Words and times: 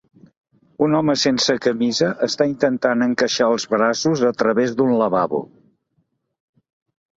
Un 0.85 0.95
home 0.99 1.15
sense 1.23 1.55
camisa 1.65 2.09
està 2.29 2.47
intentant 2.53 3.05
encaixar 3.09 3.51
els 3.53 3.67
braços 3.75 4.25
a 4.33 4.35
través 4.43 4.75
d'un 4.83 4.97
lavabo. 5.05 5.45